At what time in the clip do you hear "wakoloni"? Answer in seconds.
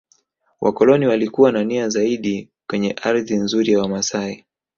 0.61-1.07